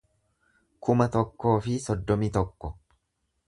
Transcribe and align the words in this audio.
kuma 0.87 1.07
tokkoo 1.17 1.53
fi 1.67 1.77
soddomii 1.87 2.33
tokko 2.41 2.77